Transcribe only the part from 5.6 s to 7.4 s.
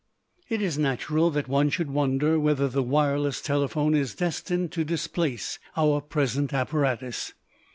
our present apparatus.